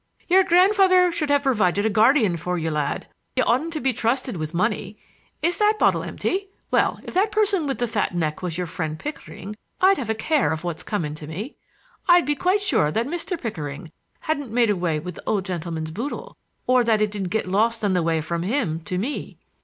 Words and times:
"Your 0.27 0.43
grandfather 0.43 1.11
should 1.11 1.29
have 1.29 1.43
provided 1.43 1.85
a 1.85 1.89
guardian 1.91 2.35
for 2.35 2.57
you, 2.57 2.71
lad. 2.71 3.07
You 3.35 3.43
oughtn't 3.43 3.71
to 3.73 3.79
be 3.79 3.93
trusted 3.93 4.35
with 4.35 4.51
money. 4.51 4.97
Is 5.43 5.57
that 5.57 5.77
bottle 5.77 6.01
empty? 6.01 6.49
Well, 6.71 6.99
if 7.03 7.13
that 7.13 7.31
person 7.31 7.67
with 7.67 7.77
the 7.77 7.87
fat 7.87 8.15
neck 8.15 8.41
was 8.41 8.57
your 8.57 8.65
friend 8.65 8.97
Pickering, 8.97 9.55
I'd 9.79 9.99
have 9.99 10.09
a 10.09 10.15
care 10.15 10.51
of 10.51 10.63
what's 10.63 10.81
coming 10.81 11.13
to 11.13 11.27
me. 11.27 11.55
I'd 12.09 12.25
be 12.25 12.33
quite 12.33 12.63
sure 12.63 12.89
that 12.89 13.05
Mr. 13.05 13.39
Pickering 13.39 13.91
hadn't 14.21 14.49
made 14.51 14.71
away 14.71 14.97
with 14.97 15.13
the 15.13 15.23
old 15.27 15.45
gentleman's 15.45 15.91
boodle, 15.91 16.35
or 16.65 16.83
that 16.83 16.99
it 16.99 17.11
didn't 17.11 17.29
get 17.29 17.47
lost 17.47 17.85
on 17.85 17.93
the 17.93 18.01
way 18.01 18.21
from 18.21 18.41
him 18.41 18.79
to 18.85 18.97
me." 18.97 19.37